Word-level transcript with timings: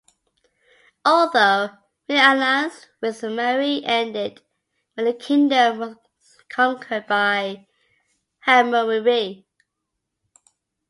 Although 1.05 1.69
any 2.09 2.17
alliance 2.19 2.87
with 3.01 3.21
Mari 3.21 3.85
ended 3.85 4.41
when 4.95 5.05
the 5.05 5.13
kingdom 5.13 5.77
was 5.77 5.95
conquered 6.49 7.05
by 7.05 7.67
Hammurabi. 8.39 9.45